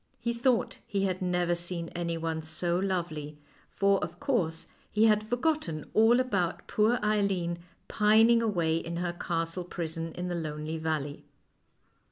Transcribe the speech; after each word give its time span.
He 0.19 0.33
thought 0.33 0.79
he 0.87 1.03
had 1.03 1.21
never 1.21 1.53
seen 1.53 1.89
anyone 1.89 2.41
so 2.41 2.79
lovely, 2.79 3.37
for, 3.69 4.03
of 4.03 4.19
course, 4.19 4.65
he 4.91 5.05
had 5.05 5.29
forgotten 5.29 5.87
all 5.93 6.19
about 6.19 6.65
poor 6.65 6.97
Eileen 7.03 7.59
pining 7.87 8.41
away 8.41 8.77
in 8.77 8.97
her 8.97 9.13
castle 9.13 9.63
prison 9.63 10.11
in 10.13 10.27
the 10.27 10.33
lonely 10.33 10.79
valley. 10.79 11.23